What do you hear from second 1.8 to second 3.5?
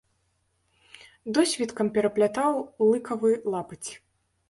пераплятаў лыкавы